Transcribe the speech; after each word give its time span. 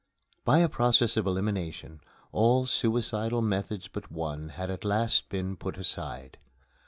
By 0.43 0.57
a 0.61 0.67
process 0.67 1.15
of 1.15 1.27
elimination, 1.27 2.01
all 2.31 2.65
suicidal 2.65 3.43
methods 3.43 3.87
but 3.87 4.11
one 4.11 4.49
had 4.49 4.71
at 4.71 4.83
last 4.83 5.29
been 5.29 5.55
put 5.55 5.77
aside. 5.77 6.39